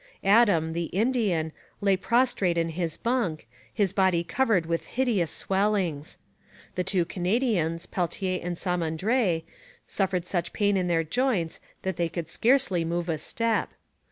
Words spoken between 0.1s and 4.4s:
Adam, the Indian, lay prostrate in his bunk, his body